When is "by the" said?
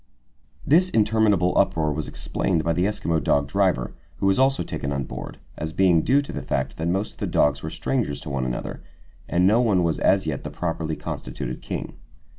2.63-2.85